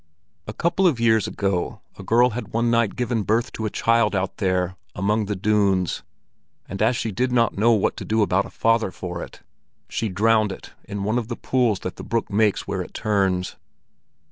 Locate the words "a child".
3.67-4.15